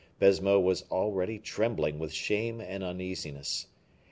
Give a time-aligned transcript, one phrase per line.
[0.19, 3.67] Baisemeaux was already trembling with shame and uneasiness.